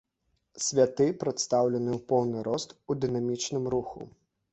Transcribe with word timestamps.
Святы 0.67 1.05
прадстаўлены 1.23 1.91
ў 1.97 2.05
поўны 2.13 2.37
рост, 2.47 2.73
у 2.89 2.97
дынамічным 3.05 3.69
руху. 3.75 4.07